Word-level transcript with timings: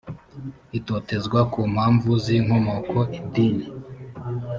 itotezwa 0.77 1.39
ku 1.51 1.59
mpamvu 1.73 2.09
z 2.23 2.25
inkomoko 2.37 2.95
idini 3.19 3.65